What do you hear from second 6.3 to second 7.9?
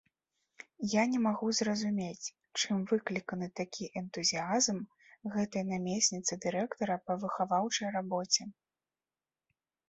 дырэктара па выхаваўчай